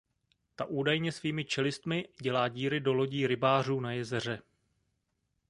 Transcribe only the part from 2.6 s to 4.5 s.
do lodí rybářů na jezeře.